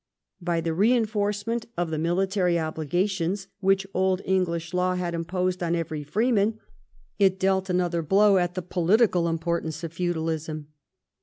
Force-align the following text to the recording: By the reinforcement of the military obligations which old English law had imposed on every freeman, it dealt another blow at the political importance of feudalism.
By 0.41 0.61
the 0.61 0.73
reinforcement 0.73 1.67
of 1.77 1.91
the 1.91 1.99
military 1.99 2.57
obligations 2.57 3.49
which 3.59 3.85
old 3.93 4.19
English 4.25 4.73
law 4.73 4.95
had 4.95 5.13
imposed 5.13 5.61
on 5.61 5.75
every 5.75 6.03
freeman, 6.03 6.59
it 7.19 7.39
dealt 7.39 7.69
another 7.69 8.01
blow 8.01 8.37
at 8.37 8.55
the 8.55 8.63
political 8.63 9.27
importance 9.27 9.83
of 9.83 9.93
feudalism. 9.93 10.69